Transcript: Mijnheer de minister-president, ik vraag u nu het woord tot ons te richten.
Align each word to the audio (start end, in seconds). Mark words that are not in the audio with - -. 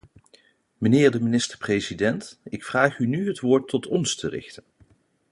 Mijnheer 0.77 1.11
de 1.11 1.21
minister-president, 1.21 2.39
ik 2.43 2.63
vraag 2.63 2.99
u 2.99 3.07
nu 3.07 3.27
het 3.27 3.39
woord 3.39 3.67
tot 3.67 3.87
ons 3.87 4.15
te 4.15 4.29
richten. 4.29 4.63